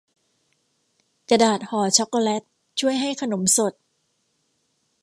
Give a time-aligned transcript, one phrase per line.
[1.29, 2.43] กระดาษห่อช็อคโกแลต
[2.79, 3.73] ช่วยให้ขนมสด